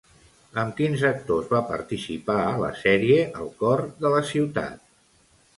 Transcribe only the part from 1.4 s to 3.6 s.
va participar a la sèrie "El